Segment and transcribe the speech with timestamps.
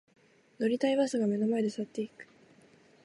[0.59, 2.27] 乗りたいバスが目の前で去っていく